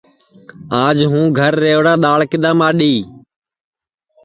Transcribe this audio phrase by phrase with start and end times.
[0.85, 2.93] آج ہوں گھر رِوڑا دؔاݪ کِدؔا ماڈؔی